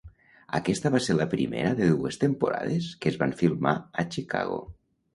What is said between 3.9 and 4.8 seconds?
a Chicago.